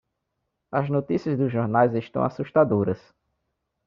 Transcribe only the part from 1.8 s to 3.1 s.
estão assustadoras